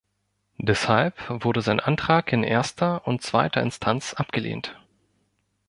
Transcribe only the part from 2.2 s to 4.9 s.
in erster und zweiter Instanz abgelehnt.